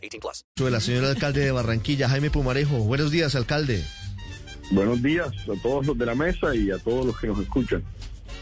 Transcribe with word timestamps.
18 0.00 0.20
plus. 0.20 0.70
La 0.70 0.80
señora 0.80 1.10
alcalde 1.10 1.44
de 1.44 1.52
Barranquilla, 1.52 2.08
Jaime 2.08 2.30
Pumarejo. 2.30 2.78
Buenos 2.78 3.10
días, 3.10 3.34
alcalde. 3.34 3.84
Buenos 4.70 5.02
días 5.02 5.28
a 5.28 5.60
todos 5.62 5.86
los 5.86 5.98
de 5.98 6.06
la 6.06 6.14
mesa 6.14 6.54
y 6.54 6.70
a 6.70 6.78
todos 6.78 7.04
los 7.04 7.18
que 7.18 7.26
nos 7.26 7.40
escuchan. 7.40 7.82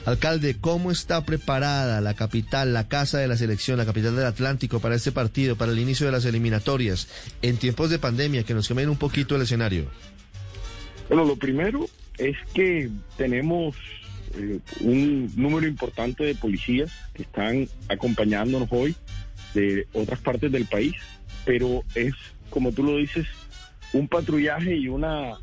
Alcalde, 0.05 0.57
¿cómo 0.59 0.91
está 0.91 1.25
preparada 1.25 2.01
la 2.01 2.15
capital, 2.15 2.73
la 2.73 2.89
casa 2.89 3.19
de 3.19 3.29
la 3.29 3.37
selección, 3.37 3.77
la 3.77 3.85
capital 3.85 4.17
del 4.17 4.27
Atlántico 4.27 4.81
para 4.81 4.95
este 4.95 5.13
partido, 5.13 5.57
para 5.57 5.73
el 5.73 5.79
inicio 5.79 6.07
de 6.07 6.13
las 6.13 6.25
eliminatorias, 6.25 7.09
en 7.43 7.57
tiempos 7.57 7.91
de 7.91 7.99
pandemia, 7.99 8.45
que 8.45 8.55
nos 8.55 8.69
cambien 8.69 8.89
un 8.89 8.97
poquito 8.97 9.37
el 9.37 9.43
escenario? 9.43 9.87
Bueno, 11.09 11.25
lo 11.25 11.37
primero 11.37 11.89
es 12.17 12.37
que 12.55 12.91
tenemos 13.17 13.77
eh, 14.37 14.61
un 14.81 15.31
número 15.37 15.67
importante 15.67 16.25
de 16.25 16.35
policías 16.35 16.91
que 17.15 17.23
están 17.23 17.69
acompañándonos 17.89 18.69
hoy 18.71 18.95
de 19.55 19.87
otras 19.93 20.21
partes 20.21 20.53
del 20.53 20.67
país, 20.67 20.95
pero 21.45 21.83
es, 21.95 22.15
como 22.51 22.73
tú 22.73 22.83
lo 22.83 22.97
dices, 22.97 23.27
un 23.93 24.09
patrullaje 24.09 24.77
y 24.77 24.89
una 24.89 25.39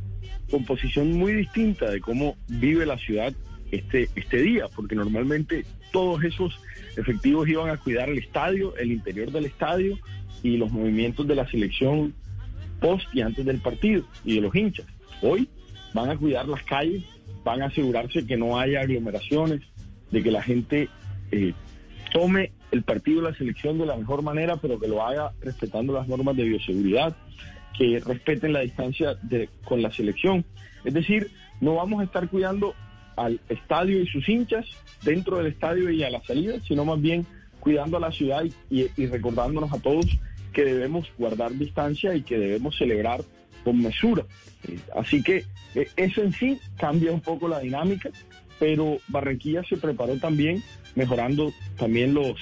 composición 0.50 1.14
muy 1.14 1.34
distinta 1.34 1.90
de 1.90 2.00
cómo 2.00 2.36
vive 2.48 2.86
la 2.86 2.98
ciudad 2.98 3.34
este, 3.72 4.10
este 4.16 4.38
día, 4.38 4.68
porque 4.76 4.96
normalmente 4.96 5.66
todos 5.92 6.24
esos 6.24 6.60
efectivos 6.98 7.48
iban 7.48 7.70
a 7.70 7.78
cuidar 7.78 8.10
el 8.10 8.20
estadio, 8.20 8.76
el 8.78 8.92
interior 8.92 9.32
del 9.32 9.46
estadio 9.46 9.98
y 10.44 10.58
los 10.58 10.72
movimientos 10.72 11.28
de 11.28 11.36
la 11.36 11.50
selección 11.50 12.14
post 12.80 13.08
y 13.14 13.22
antes 13.22 13.46
del 13.46 13.60
partido 13.60 14.06
y 14.24 14.36
de 14.36 14.42
los 14.42 14.56
hinchas. 14.56 14.86
Hoy 15.22 15.50
van 15.94 16.10
a 16.10 16.18
cuidar 16.18 16.48
las 16.48 16.62
calles, 16.64 17.04
van 17.44 17.62
a 17.62 17.68
asegurarse 17.68 18.26
que 18.26 18.38
no 18.38 18.60
haya 18.60 18.82
aglomeraciones, 18.82 19.62
de 20.12 20.22
que 20.22 20.32
la 20.32 20.44
gente 20.44 20.90
eh, 21.32 21.54
tome 22.16 22.54
el 22.72 22.84
partido 22.84 23.22
la 23.22 23.36
selección 23.36 23.78
de 23.78 23.86
la 23.86 23.98
mejor 23.98 24.22
manera, 24.22 24.56
pero 24.56 24.80
que 24.80 24.88
lo 24.88 25.06
haga 25.06 25.34
respetando 25.42 25.92
las 25.92 26.08
normas 26.08 26.38
de 26.38 26.46
bioseguridad, 26.46 27.14
que 27.78 28.00
respeten 28.00 28.54
la 28.54 28.62
distancia 28.62 29.18
con 29.66 29.82
la 29.82 29.92
selección. 29.92 30.46
Es 30.86 30.94
decir, 30.94 31.30
no 31.60 31.76
vamos 31.76 32.00
a 32.00 32.06
estar 32.06 32.30
cuidando 32.30 32.74
al 33.18 33.42
estadio 33.50 34.02
y 34.02 34.08
sus 34.08 34.30
hinchas 34.30 34.66
dentro 35.04 35.40
del 35.40 35.48
estadio 35.48 35.90
y 35.92 36.04
a 36.04 36.10
la 36.10 36.24
salida, 36.24 36.56
sino 36.66 36.86
más 36.86 37.02
bien 37.02 37.26
cuidando 37.60 37.98
a 37.98 38.00
la 38.00 38.14
ciudad 38.14 38.46
y, 38.70 38.88
y 38.96 39.08
recordándonos 39.08 39.74
a 39.74 39.80
todos 39.80 40.06
que 40.54 40.64
debemos 40.64 41.12
guardar 41.18 41.52
distancia 41.52 42.16
y 42.16 42.22
que 42.22 42.38
debemos 42.38 42.78
celebrar 42.78 43.26
con 43.66 43.82
mesura. 43.82 44.24
Eh, 44.70 44.80
así 44.96 45.22
que 45.22 45.44
eh, 45.76 45.90
eso 45.98 46.22
en 46.22 46.32
sí 46.32 46.62
cambia 46.78 47.12
un 47.12 47.20
poco 47.20 47.50
la 47.50 47.60
dinámica, 47.60 48.10
pero 48.58 49.00
Barranquilla 49.10 49.64
se 49.64 49.76
preparó 49.76 50.16
también 50.16 50.64
mejorando 50.96 51.54
también 51.78 52.14
los, 52.14 52.38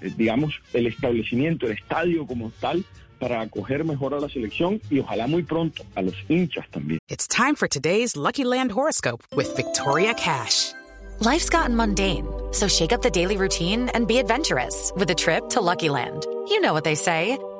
eh, 0.00 0.12
digamos, 0.16 0.54
el 0.72 0.86
establecimiento, 0.86 1.66
el 1.66 1.72
estadio 1.72 2.26
como 2.26 2.50
tal, 2.60 2.84
para 3.18 3.40
acoger 3.40 3.84
mejor 3.84 4.14
a 4.14 4.20
la 4.20 4.28
selección 4.28 4.80
y 4.90 4.98
ojalá 4.98 5.26
muy 5.26 5.42
pronto 5.42 5.84
a 5.94 6.02
los 6.02 6.14
hinchas 6.28 6.68
también. 6.70 6.98
It's 7.08 7.26
time 7.26 7.54
for 7.54 7.68
today's 7.68 8.16
Lucky 8.16 8.44
Land 8.44 8.72
horoscope 8.72 9.24
with 9.34 9.54
Victoria 9.56 10.12
Cash. 10.14 10.72
Life's 11.20 11.48
gotten 11.48 11.74
mundane, 11.74 12.26
so 12.52 12.68
shake 12.68 12.92
up 12.92 13.00
the 13.00 13.10
daily 13.10 13.38
routine 13.38 13.88
and 13.94 14.06
be 14.06 14.18
adventurous 14.18 14.92
with 14.96 15.10
a 15.10 15.14
trip 15.14 15.48
to 15.50 15.62
Lucky 15.62 15.88
Land. 15.88 16.26
You 16.48 16.60
know 16.60 16.74
what 16.74 16.84
they 16.84 16.94
say. 16.94 17.38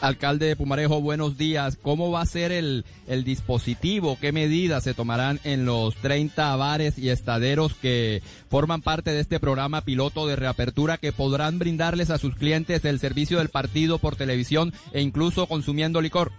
Alcalde 0.00 0.46
de 0.46 0.56
Pumarejo, 0.56 1.00
buenos 1.00 1.36
días. 1.36 1.76
¿Cómo 1.82 2.10
va 2.10 2.20
a 2.20 2.26
ser 2.26 2.52
el, 2.52 2.84
el 3.08 3.24
dispositivo? 3.24 4.16
¿Qué 4.20 4.30
medidas 4.30 4.84
se 4.84 4.94
tomarán 4.94 5.40
en 5.42 5.64
los 5.64 5.96
30 5.96 6.54
bares 6.56 6.98
y 6.98 7.08
estaderos 7.08 7.74
que 7.74 8.22
forman 8.48 8.80
parte 8.80 9.10
de 9.10 9.20
este 9.20 9.40
programa 9.40 9.80
piloto 9.82 10.26
de 10.26 10.36
reapertura 10.36 10.98
que 10.98 11.12
podrán 11.12 11.58
brindarles 11.58 12.10
a 12.10 12.18
sus 12.18 12.36
clientes 12.36 12.84
el 12.84 13.00
servicio 13.00 13.38
del 13.38 13.48
partido 13.48 13.98
por 13.98 14.14
televisión 14.14 14.72
e 14.92 15.02
incluso 15.02 15.46
consumiendo 15.46 16.00
licor? 16.00 16.30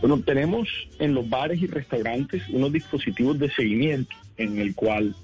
Bueno, 0.00 0.20
tenemos 0.20 0.68
en 0.98 1.14
los 1.14 1.28
bares 1.28 1.60
y 1.62 1.66
restaurantes 1.66 2.42
unos 2.50 2.72
dispositivos 2.72 3.38
de 3.38 3.50
seguimiento 3.50 4.14
en 4.36 4.58
el 4.58 4.74
cual 4.74 5.16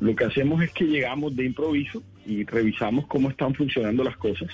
lo 0.00 0.14
que 0.14 0.24
hacemos 0.24 0.62
es 0.62 0.72
que 0.72 0.84
llegamos 0.84 1.34
de 1.36 1.46
improviso 1.46 2.02
y 2.24 2.44
revisamos 2.44 3.06
cómo 3.06 3.28
están 3.28 3.54
funcionando 3.54 4.04
las 4.04 4.16
cosas. 4.16 4.48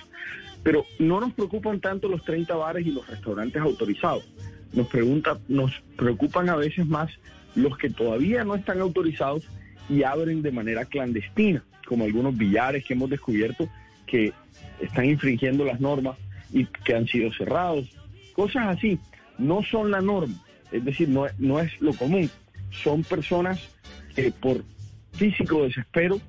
Pero 0.63 0.85
no 0.99 1.21
nos 1.21 1.33
preocupan 1.33 1.81
tanto 1.81 2.09
los 2.09 2.25
30 2.25 2.55
bares 2.55 2.87
y 2.87 2.91
los 2.91 3.07
restaurantes 3.07 3.61
autorizados. 3.63 4.29
Nos, 4.73 4.87
pregunta, 4.89 5.39
nos 5.49 5.73
preocupan 5.97 6.49
a 6.49 6.57
veces 6.57 6.87
más 6.87 7.11
los 7.55 7.77
que 7.77 7.91
todavía 7.91 8.45
no 8.45 8.55
están 8.55 8.81
autorizados 8.81 9.49
y 9.89 10.03
abren 10.05 10.43
de 10.43 10.53
manera 10.53 10.85
clandestina, 10.85 11.65
como 11.87 12.05
algunos 12.05 12.37
billares 12.37 12.85
que 12.85 12.95
hemos 12.95 13.11
descubierto 13.11 13.69
que 14.07 14.33
están 14.81 15.07
infringiendo 15.07 15.65
las 15.65 15.81
normas 15.81 16.17
y 16.53 16.67
que 16.67 16.95
han 16.95 17.07
sido 17.07 17.33
cerrados. 17.33 17.89
Cosas 18.33 18.77
así 18.77 18.99
no 19.39 19.63
son 19.63 19.91
la 19.91 20.01
norma, 20.01 20.35
es 20.71 20.85
decir, 20.85 21.09
no, 21.09 21.27
no 21.39 21.61
es 21.61 21.81
lo 21.81 21.93
común. 21.95 22.31
Son 22.71 23.03
personas 23.03 23.71
que 24.15 24.31
por 24.31 24.63
físico 25.13 25.65
desespero 25.65 26.21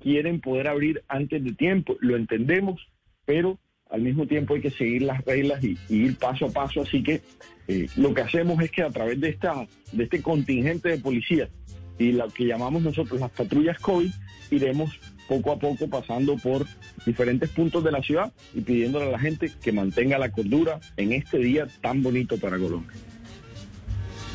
quieren 0.00 0.40
poder 0.40 0.68
abrir 0.68 1.02
antes 1.08 1.44
de 1.44 1.52
tiempo, 1.52 1.96
lo 2.00 2.16
entendemos, 2.16 2.88
pero 3.26 3.58
al 3.90 4.02
mismo 4.02 4.26
tiempo 4.26 4.54
hay 4.54 4.60
que 4.60 4.70
seguir 4.70 5.02
las 5.02 5.24
reglas 5.24 5.62
y, 5.64 5.76
ir 5.88 6.16
paso 6.16 6.46
a 6.46 6.50
paso, 6.50 6.82
así 6.82 7.02
que 7.02 7.22
eh, 7.68 7.88
lo 7.96 8.14
que 8.14 8.22
hacemos 8.22 8.62
es 8.62 8.70
que 8.70 8.82
a 8.82 8.90
través 8.90 9.20
de, 9.20 9.28
esta, 9.28 9.66
de 9.92 10.04
este 10.04 10.22
contingente 10.22 10.88
de 10.88 10.98
policías 10.98 11.50
y 11.98 12.12
lo 12.12 12.28
que 12.28 12.46
llamamos 12.46 12.82
nosotros 12.82 13.20
las 13.20 13.30
patrullas 13.30 13.78
COVID, 13.78 14.10
iremos 14.50 14.98
poco 15.28 15.52
a 15.52 15.58
poco 15.58 15.86
pasando 15.88 16.36
por 16.38 16.66
diferentes 17.04 17.50
puntos 17.50 17.84
de 17.84 17.92
la 17.92 18.02
ciudad 18.02 18.32
y 18.54 18.62
pidiéndole 18.62 19.06
a 19.06 19.10
la 19.10 19.18
gente 19.18 19.52
que 19.62 19.70
mantenga 19.70 20.18
la 20.18 20.32
cordura 20.32 20.80
en 20.96 21.12
este 21.12 21.38
día 21.38 21.68
tan 21.80 22.02
bonito 22.02 22.38
para 22.38 22.58
Colombia. 22.58 22.96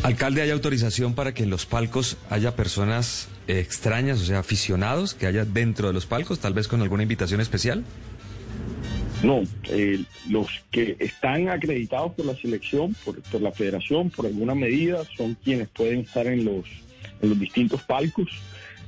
Alcalde, 0.03 0.41
¿hay 0.43 0.51
autorización 0.51 1.15
para 1.15 1.33
que 1.33 1.43
en 1.43 1.49
los 1.49 1.65
palcos 1.65 2.17
haya 2.29 2.55
personas 2.55 3.27
extrañas, 3.47 4.21
o 4.21 4.25
sea, 4.25 4.39
aficionados 4.39 5.15
que 5.15 5.25
haya 5.25 5.45
dentro 5.45 5.87
de 5.87 5.93
los 5.93 6.05
palcos, 6.05 6.39
tal 6.39 6.53
vez 6.53 6.67
con 6.67 6.81
alguna 6.81 7.03
invitación 7.03 7.41
especial? 7.41 7.83
No, 9.25 9.41
eh, 9.69 10.03
los 10.29 10.47
que 10.69 10.97
están 10.99 11.49
acreditados 11.49 12.13
por 12.13 12.27
la 12.27 12.35
selección, 12.35 12.95
por, 13.03 13.41
la 13.41 13.51
federación, 13.51 14.11
por 14.11 14.27
alguna 14.27 14.53
medida, 14.53 15.03
son 15.17 15.35
quienes 15.43 15.67
pueden 15.69 16.01
estar 16.01 16.27
en 16.27 16.45
los, 16.45 16.65
distintos 17.39 17.81
palcos 17.81 18.29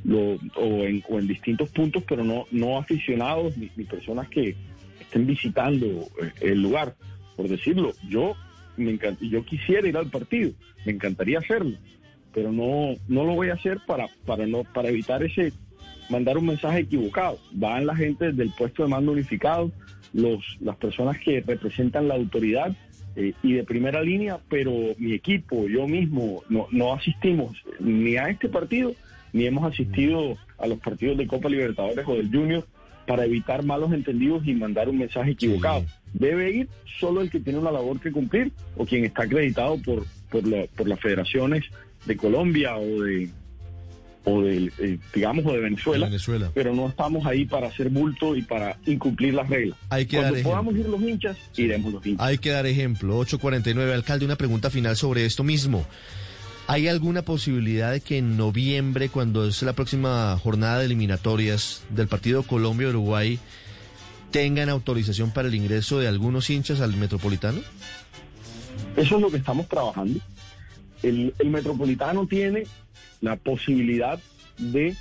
o, 0.08 0.38
en, 0.84 1.03
o, 1.09 1.18
en, 1.18 1.28
distintos 1.28 1.70
puntos, 1.70 2.03
pero 2.08 2.24
no, 2.24 2.46
no 2.52 2.78
aficionados 2.78 3.58
ni, 3.58 3.72
ni 3.76 3.84
personas 3.85 4.29
que 4.29 4.56
estén 5.00 5.26
visitando 5.26 5.88
eh, 6.22 6.32
el 6.41 6.61
lugar. 6.61 6.96
Por 7.35 7.47
decirlo, 7.47 7.94
yo 8.08 8.35
me 8.76 8.91
encanta, 8.91 9.26
yo 9.26 9.44
quisiera 9.44 9.88
ir 9.88 9.97
al 9.97 10.11
partido, 10.11 10.52
me 10.85 10.91
encantaría 10.91 11.40
hacerlo, 11.40 11.76
pero 12.32 12.52
no, 12.52 12.94
no 13.08 13.26
lo 13.26 13.34
voy 13.34 13.50
a 13.50 13.56
hacer 13.56 13.79
para, 13.88 14.08
para, 14.28 14.46
no, 14.46 14.66
para 14.66 14.90
evitar 14.90 15.23
ese 15.23 15.52
mandar 16.09 16.38
un 16.38 16.46
mensaje 16.46 16.79
equivocado. 16.79 17.40
Van 17.52 17.88
la 17.88 17.96
gente 17.96 18.32
del 18.32 18.52
puesto 18.52 18.84
de 18.84 18.90
mando 18.90 19.11
unificado, 19.11 19.72
los, 20.17 20.58
las 20.61 20.75
personas 20.78 21.19
que 21.19 21.41
representan 21.41 22.08
la 22.08 22.16
autoridad 22.16 22.75
eh, 23.16 23.34
y 23.43 23.53
de 23.53 23.64
primera 23.64 24.02
línea, 24.02 24.40
pero 24.49 24.72
mi 24.97 25.14
equipo, 25.14 25.67
yo 25.67 25.87
mismo, 25.87 26.43
no, 26.49 26.67
no 26.72 26.91
asistimos 26.91 27.55
ni 27.79 28.17
a 28.17 28.28
este 28.29 28.49
partido, 28.49 28.93
ni 29.31 29.46
hemos 29.46 29.72
asistido 29.72 30.35
a 30.58 30.66
los 30.66 30.79
partidos 30.79 31.19
de 31.19 31.28
Copa 31.28 31.49
Libertadores 31.49 32.03
o 32.08 32.16
del 32.16 32.31
Junior 32.31 32.66
para 33.05 33.25
evitar 33.25 33.64
malos 33.64 33.93
entendidos 33.93 34.46
y 34.47 34.55
mandar 34.55 34.90
un 34.90 34.97
mensaje 34.97 35.31
equivocado. 35.31 35.81
Sí. 35.81 35.87
Debe 36.14 36.52
ir 36.52 36.67
solo 36.99 37.22
el 37.22 37.29
que 37.29 37.40
tiene 37.40 37.59
una 37.59 37.72
labor 37.72 37.99
que 37.99 38.11
cumplir 38.11 38.52
o 38.75 38.87
quien 38.87 39.05
está 39.05 39.23
acreditado 39.23 39.78
por, 39.84 40.03
por, 40.31 40.47
la, 40.47 40.66
por 40.75 40.87
las 40.87 40.99
federaciones 40.99 41.63
de 42.08 42.17
Colombia 42.17 42.75
o 42.75 43.02
de, 43.03 43.29
o 44.23 44.41
del, 44.41 44.72
eh, 44.79 44.97
digamos, 45.14 45.46
o 45.46 45.53
de 45.53 45.59
Venezuela, 45.59 46.08
Venezuela. 46.08 46.52
pero 46.53 46.73
no 46.73 46.87
estamos 46.90 47.25
ahí 47.25 47.46
para 47.46 47.67
hacer 47.67 47.90
bulto 47.90 48.35
y 48.35 48.41
para 48.41 48.78
incumplir 48.85 49.34
las 49.34 49.49
reglas. 49.49 49.78
Hay 49.90 50.05
que 50.05 50.17
Cuando 50.17 50.35
dar 50.35 50.43
podamos 50.43 50.75
ir 50.75 50.87
los 50.87 51.02
hinchas, 51.02 51.37
iremos 51.55 51.93
los 51.93 52.05
hinchas. 52.05 52.25
Hay 52.25 52.37
que 52.37 52.49
dar 52.49 52.66
ejemplo. 52.66 53.17
849, 53.17 53.93
alcalde, 53.93 54.25
una 54.25 54.35
pregunta 54.35 54.69
final 54.69 54.97
sobre 54.97 55.25
esto 55.25 55.43
mismo. 55.43 55.85
¿Hay 56.69 56.90
alguna 56.90 57.22
posibilidad 57.22 57.93
de 57.93 58.02
que 58.02 58.17
en 58.17 58.35
noviembre, 58.35 59.08
cuando 59.08 59.47
es 59.47 59.61
la 59.64 59.72
próxima 59.72 60.37
jornada 60.37 60.79
de 60.79 60.85
eliminatorias 60.85 61.84
del 61.90 62.09
partido 62.09 62.43
Colombia-Uruguay, 62.43 63.40
tengan 64.31 64.67
autorización 64.67 65.31
para 65.31 65.47
el 65.47 65.55
ingreso 65.55 65.99
de 65.99 66.09
algunos 66.09 66.49
hinchas 66.49 66.81
al 66.81 66.97
Metropolitano? 66.97 67.61
Eso 68.97 69.16
es 69.16 69.22
lo 69.22 69.31
que 69.31 69.37
estamos 69.37 69.70
trabajando. 69.70 70.20
El, 71.03 71.34
el 71.40 71.49
Metropolitano 71.49 72.28
tiene 72.28 72.63
la 73.22 73.35
posibilidad 73.35 74.19
de 74.58 74.96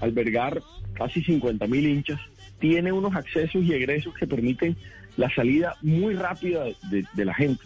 albergar 0.00 0.62
casi 0.94 1.22
50 1.22 1.66
mil 1.66 1.86
hinchas, 1.86 2.20
tiene 2.58 2.90
unos 2.92 3.14
accesos 3.14 3.64
y 3.64 3.72
egresos 3.72 4.14
que 4.14 4.26
permiten 4.26 4.76
la 5.16 5.32
salida 5.34 5.74
muy 5.82 6.14
rápida 6.14 6.64
de, 6.90 7.24
la 7.24 7.34
gente. 7.34 7.62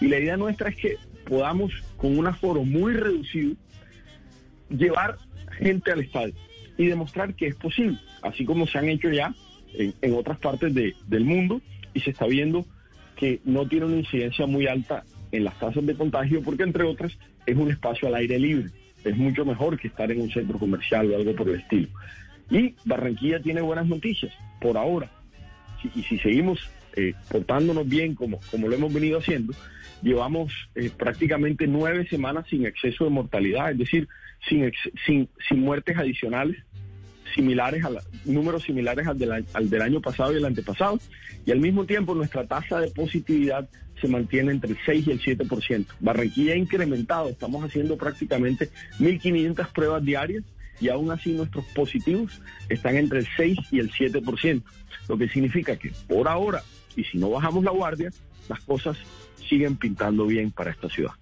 Y 0.00 0.08
la 0.08 0.18
idea 0.18 0.36
nuestra 0.36 0.70
es 0.70 0.76
que 0.76 0.96
podamos, 1.24 1.72
con 1.96 2.18
un 2.18 2.26
aforo 2.26 2.64
muy 2.64 2.92
reducido, 2.94 3.54
llevar 4.68 5.18
gente 5.58 5.92
al 5.92 6.00
estadio 6.00 6.34
y 6.78 6.86
demostrar 6.86 7.34
que 7.34 7.48
es 7.48 7.54
posible, 7.56 7.98
así 8.22 8.44
como 8.44 8.66
se 8.66 8.78
han 8.78 8.88
hecho 8.88 9.10
ya 9.10 9.34
en, 9.74 9.94
en 10.00 10.14
otras 10.14 10.38
partes 10.38 10.74
de- 10.74 10.94
del 11.06 11.24
mundo 11.24 11.60
y 11.94 12.00
se 12.00 12.10
está 12.10 12.26
viendo 12.26 12.64
que 13.16 13.40
no 13.44 13.66
tiene 13.68 13.86
una 13.86 13.96
incidencia 13.98 14.46
muy 14.46 14.66
alta 14.66 15.04
en 15.30 15.44
las 15.44 15.58
tasas 15.58 15.84
de 15.86 15.94
contagio 15.94 16.42
porque 16.42 16.62
entre 16.62 16.84
otras 16.84 17.12
es 17.46 17.56
un 17.56 17.70
espacio 17.70 18.08
al 18.08 18.14
aire 18.16 18.38
libre, 18.38 18.70
es 19.04 19.16
mucho 19.16 19.44
mejor 19.44 19.78
que 19.78 19.88
estar 19.88 20.10
en 20.10 20.20
un 20.20 20.30
centro 20.30 20.58
comercial 20.58 21.10
o 21.10 21.16
algo 21.16 21.34
por 21.34 21.48
el 21.48 21.60
estilo. 21.60 21.88
Y 22.50 22.74
Barranquilla 22.84 23.40
tiene 23.40 23.60
buenas 23.60 23.86
noticias 23.86 24.32
por 24.60 24.76
ahora. 24.76 25.10
Y 25.94 26.02
si 26.02 26.18
seguimos 26.18 26.60
eh, 26.96 27.14
portándonos 27.28 27.88
bien 27.88 28.14
como, 28.14 28.38
como 28.50 28.68
lo 28.68 28.74
hemos 28.76 28.92
venido 28.92 29.18
haciendo, 29.18 29.54
llevamos 30.02 30.52
eh, 30.74 30.90
prácticamente 30.96 31.66
nueve 31.66 32.06
semanas 32.08 32.46
sin 32.48 32.66
exceso 32.66 33.04
de 33.04 33.10
mortalidad, 33.10 33.72
es 33.72 33.78
decir, 33.78 34.08
sin, 34.48 34.64
ex- 34.64 34.90
sin, 35.06 35.28
sin 35.48 35.60
muertes 35.60 35.96
adicionales 35.96 36.56
similares 37.34 37.84
a 37.84 37.90
la- 37.90 38.02
números 38.24 38.62
similares 38.64 39.06
al 39.06 39.18
del, 39.18 39.44
al 39.52 39.70
del 39.70 39.82
año 39.82 40.00
pasado 40.00 40.32
y 40.32 40.36
el 40.36 40.44
antepasado, 40.44 40.98
y 41.44 41.50
al 41.50 41.60
mismo 41.60 41.84
tiempo 41.84 42.14
nuestra 42.14 42.46
tasa 42.46 42.80
de 42.80 42.90
positividad 42.90 43.68
se 44.00 44.08
mantiene 44.08 44.52
entre 44.52 44.72
el 44.72 44.78
6 44.84 45.06
y 45.06 45.10
el 45.12 45.20
7%. 45.20 45.86
Barranquilla 46.00 46.54
ha 46.54 46.56
incrementado, 46.56 47.28
estamos 47.28 47.64
haciendo 47.64 47.96
prácticamente 47.96 48.68
1.500 48.98 49.68
pruebas 49.72 50.04
diarias 50.04 50.44
y 50.80 50.88
aún 50.88 51.10
así 51.10 51.32
nuestros 51.32 51.64
positivos 51.66 52.40
están 52.68 52.96
entre 52.96 53.20
el 53.20 53.28
6 53.36 53.58
y 53.70 53.78
el 53.78 53.90
7%, 53.92 54.62
lo 55.08 55.16
que 55.18 55.28
significa 55.28 55.76
que 55.76 55.92
por 56.08 56.26
ahora, 56.28 56.62
y 56.96 57.04
si 57.04 57.18
no 57.18 57.30
bajamos 57.30 57.62
la 57.64 57.70
guardia, 57.70 58.10
las 58.48 58.60
cosas 58.60 58.96
siguen 59.48 59.76
pintando 59.76 60.26
bien 60.26 60.50
para 60.50 60.70
esta 60.70 60.88
ciudad. 60.88 61.12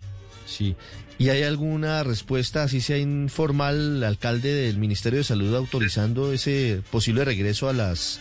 Sí. 0.50 0.74
¿Y 1.18 1.28
hay 1.28 1.44
alguna 1.44 2.02
respuesta, 2.02 2.64
así 2.64 2.80
sea 2.80 2.98
informal, 2.98 4.02
alcalde 4.02 4.52
del 4.52 4.78
Ministerio 4.78 5.18
de 5.18 5.24
Salud 5.24 5.54
autorizando 5.54 6.32
ese 6.32 6.82
posible 6.90 7.24
regreso 7.24 7.68
a 7.68 7.72
las 7.72 8.20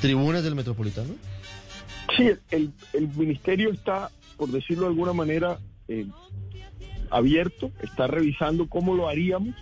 tribunas 0.00 0.44
del 0.44 0.54
Metropolitano? 0.54 1.14
Sí, 2.16 2.28
el, 2.50 2.70
el 2.92 3.08
ministerio 3.16 3.70
está, 3.72 4.10
por 4.36 4.50
decirlo 4.50 4.82
de 4.82 4.88
alguna 4.88 5.14
manera, 5.14 5.58
eh, 5.88 6.04
abierto, 7.10 7.70
está 7.82 8.06
revisando 8.06 8.68
cómo 8.68 8.94
lo 8.94 9.08
haríamos, 9.08 9.54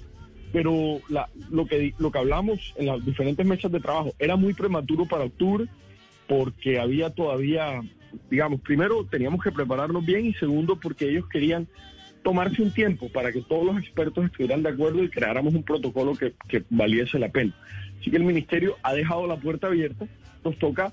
pero 0.52 1.00
la- 1.08 1.28
lo, 1.50 1.66
que, 1.66 1.94
lo 1.98 2.10
que 2.10 2.18
hablamos 2.18 2.74
en 2.76 2.86
las 2.86 3.04
diferentes 3.04 3.46
mesas 3.46 3.70
de 3.70 3.78
trabajo 3.78 4.12
era 4.18 4.34
muy 4.36 4.52
prematuro 4.54 5.06
para 5.06 5.24
octubre 5.24 5.66
porque 6.26 6.80
había 6.80 7.10
todavía, 7.10 7.80
digamos, 8.30 8.60
primero 8.62 9.04
teníamos 9.04 9.42
que 9.44 9.52
prepararnos 9.52 10.04
bien 10.04 10.26
y 10.26 10.34
segundo 10.34 10.76
porque 10.80 11.08
ellos 11.10 11.28
querían 11.28 11.68
tomarse 12.22 12.62
un 12.62 12.70
tiempo 12.72 13.08
para 13.10 13.32
que 13.32 13.42
todos 13.42 13.64
los 13.64 13.78
expertos 13.78 14.26
estuvieran 14.26 14.62
de 14.62 14.68
acuerdo 14.70 15.02
y 15.02 15.08
creáramos 15.08 15.54
un 15.54 15.62
protocolo 15.62 16.12
que, 16.14 16.34
valiese 16.70 17.18
la 17.18 17.28
pena. 17.30 17.54
Así 18.00 18.10
que 18.10 18.16
el 18.16 18.24
ministerio 18.24 18.76
ha 18.82 18.92
dejado 18.94 19.26
la 19.26 19.36
puerta 19.36 19.66
abierta, 19.68 20.06
nos 20.44 20.58
toca 20.58 20.92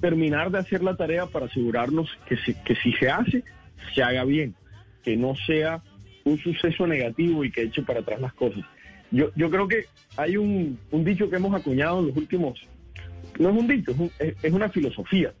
terminar 0.00 0.50
de 0.50 0.58
hacer 0.58 0.82
la 0.82 0.96
tarea 0.96 1.26
para 1.26 1.46
asegurarnos 1.46 2.08
que 2.28 2.36
si, 2.38 2.54
que 2.54 2.74
si 2.76 2.92
se 2.94 3.08
hace, 3.10 3.44
se 3.94 4.02
haga 4.02 4.24
bien, 4.24 4.54
que 5.02 5.16
no 5.16 5.34
sea 5.46 5.82
un 6.24 6.38
suceso 6.38 6.86
negativo 6.86 7.44
y 7.44 7.50
que 7.50 7.62
eche 7.62 7.82
para 7.82 8.00
atrás 8.00 8.20
las 8.20 8.32
cosas. 8.34 8.64
Yo, 9.10 9.30
yo 9.36 9.50
creo 9.50 9.68
que 9.68 9.84
hay 10.16 10.36
un, 10.36 10.78
un 10.90 11.04
dicho 11.04 11.28
que 11.30 11.36
hemos 11.36 11.54
acuñado 11.54 12.00
en 12.00 12.08
los 12.08 12.16
últimos, 12.16 12.58
no 13.38 13.50
es 13.50 13.56
un 13.56 13.68
dicho, 13.68 13.90
es, 13.92 13.98
un- 13.98 14.10
es 14.20 14.52
una 14.52 14.68
filosofía. 14.68 15.32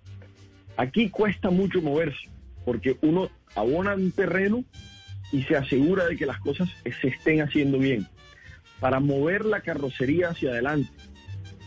Aquí 0.76 1.08
cuesta 1.10 1.50
mucho 1.50 1.80
moverse, 1.80 2.28
porque 2.64 2.96
uno 3.02 3.28
abona 3.54 3.94
un 3.94 4.10
terreno 4.12 4.64
y 5.34 5.42
se 5.42 5.56
asegura 5.56 6.06
de 6.06 6.16
que 6.16 6.26
las 6.26 6.38
cosas 6.38 6.68
se 7.00 7.08
estén 7.08 7.42
haciendo 7.42 7.78
bien. 7.78 8.06
Para 8.78 9.00
mover 9.00 9.44
la 9.44 9.62
carrocería 9.62 10.28
hacia 10.28 10.50
adelante 10.50 10.88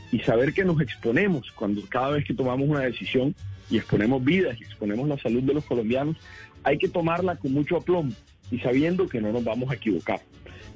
y 0.10 0.19
saber 0.19 0.54
que 0.54 0.64
nos 0.64 0.80
exponemos 0.80 1.52
cuando 1.52 1.81
cada 1.90 2.12
vez 2.12 2.24
que 2.24 2.34
tomamos 2.34 2.69
una 2.69 2.80
decisión 2.80 3.36
y 3.69 3.75
exponemos 3.75 4.24
vidas 4.24 4.58
y 4.58 4.64
exponemos 4.64 5.10
la 5.10 5.18
salud 5.18 5.44
de 5.44 5.54
los 5.54 5.66
colombianos, 5.66 6.16
hay 6.64 6.78
que 6.78 6.88
tomarla 6.88 7.36
con 7.36 7.52
mucho 7.52 7.75
aplomo 7.75 8.14
y 8.50 8.60
sabiendo 8.60 9.10
que 9.10 9.19
no 9.19 9.34
nos 9.34 9.44
vamos 9.44 9.70
a 9.70 9.75
equivocar. 9.75 10.22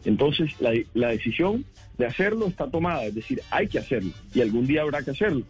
Entonces, 0.04 0.60
la, 0.60 0.74
la 0.94 1.10
decisión 1.10 1.64
de 1.98 2.08
hacerlo 2.08 2.48
está 2.48 2.70
tomada, 2.70 3.06
es 3.06 3.16
decir, 3.16 3.42
hay 3.52 3.70
que 3.70 3.80
hacerlo 3.80 4.12
y 4.34 4.42
algún 4.42 4.68
día 4.68 4.82
habrá 4.82 5.02
que 5.02 5.12
hacerlo. 5.12 5.46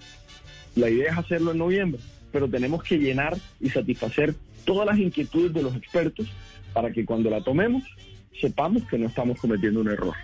La 0.76 0.92
idea 0.92 1.14
es 1.14 1.18
hacerlo 1.18 1.54
en 1.54 1.58
noviembre, 1.58 2.00
pero 2.32 2.50
tenemos 2.50 2.84
que 2.84 2.98
llenar 2.98 3.38
y 3.60 3.70
satisfacer 3.70 4.36
todas 4.66 4.86
las 4.86 4.98
inquietudes 4.98 5.54
de 5.54 5.64
los 5.64 5.76
expertos 5.76 6.28
para 6.74 6.92
que 6.92 7.06
cuando 7.06 7.30
la 7.30 7.42
tomemos 7.42 7.84
sepamos 8.40 8.84
que 8.90 8.98
no 8.98 9.08
estamos 9.08 9.40
cometiendo 9.40 9.82
un 9.82 9.90
error. 9.90 10.16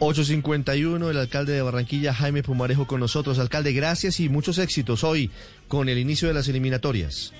851, 0.00 1.10
el 1.10 1.16
alcalde 1.16 1.52
de 1.52 1.62
Barranquilla, 1.62 2.12
Jaime 2.12 2.42
Pumarejo, 2.42 2.86
con 2.86 3.00
nosotros. 3.00 3.38
Alcalde, 3.38 3.72
gracias 3.72 4.20
y 4.20 4.28
muchos 4.28 4.58
éxitos 4.58 5.04
hoy 5.04 5.30
con 5.68 5.88
el 5.88 5.98
inicio 5.98 6.28
de 6.28 6.34
las 6.34 6.48
eliminatorias. 6.48 7.32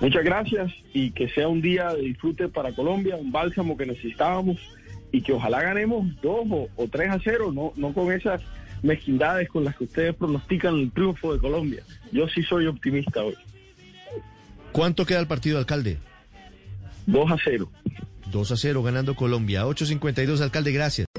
Muchas 0.00 0.24
gracias 0.24 0.72
y 0.94 1.10
que 1.10 1.28
sea 1.28 1.48
un 1.48 1.60
día 1.60 1.92
de 1.92 2.02
disfrute 2.02 2.48
para 2.48 2.72
Colombia, 2.72 3.16
un 3.16 3.32
bálsamo 3.32 3.76
que 3.76 3.84
necesitábamos 3.84 4.56
y 5.12 5.20
que 5.22 5.32
ojalá 5.32 5.60
ganemos 5.60 6.06
dos 6.22 6.46
o, 6.50 6.68
o 6.76 6.88
tres 6.88 7.10
a 7.10 7.18
cero, 7.22 7.52
no, 7.52 7.72
no 7.76 7.92
con 7.92 8.12
esas 8.12 8.40
mezquindades 8.82 9.48
con 9.48 9.64
las 9.64 9.76
que 9.76 9.84
ustedes 9.84 10.14
pronostican 10.14 10.74
el 10.76 10.90
triunfo 10.92 11.32
de 11.32 11.40
Colombia. 11.40 11.82
Yo 12.12 12.28
sí 12.28 12.42
soy 12.42 12.66
optimista 12.66 13.22
hoy. 13.22 13.34
¿Cuánto 14.72 15.04
queda 15.04 15.20
el 15.20 15.26
partido, 15.26 15.58
alcalde? 15.58 15.98
2 17.06 17.30
a 17.30 17.36
0. 17.42 17.70
2 18.30 18.52
a 18.52 18.56
0 18.56 18.82
ganando 18.82 19.14
Colombia. 19.14 19.66
852, 19.66 20.40
alcalde, 20.40 20.72
gracias. 20.72 21.06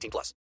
18 0.00 0.10
plus. 0.10 0.34